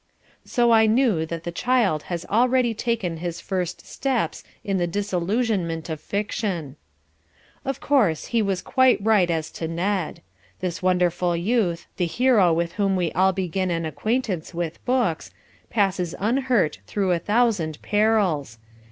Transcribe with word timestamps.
So 0.45 0.71
I 0.71 0.87
knew 0.87 1.27
that 1.27 1.43
the 1.43 1.51
child 1.51 2.01
has 2.09 2.25
already 2.25 2.73
taken 2.73 3.17
his 3.17 3.39
first 3.39 3.85
steps 3.85 4.43
in 4.63 4.79
the 4.79 4.87
disillusionment 4.87 5.91
of 5.91 6.01
fiction. 6.01 6.75
Of 7.63 7.79
course 7.81 8.25
he 8.33 8.41
was 8.41 8.63
quite 8.63 8.97
right 9.05 9.29
as 9.29 9.51
to 9.51 9.67
Ned. 9.67 10.23
This 10.59 10.81
wonderful 10.81 11.37
youth, 11.37 11.85
the 11.97 12.07
hero 12.07 12.51
with 12.51 12.71
whom 12.73 12.95
we 12.95 13.11
all 13.11 13.31
begin 13.31 13.69
an 13.69 13.85
acquaintance 13.85 14.55
with 14.55 14.83
books, 14.85 15.29
passes 15.69 16.15
unhurt 16.17 16.79
through 16.87 17.11
a 17.11 17.19
thousand 17.19 17.79
perils. 17.83 18.57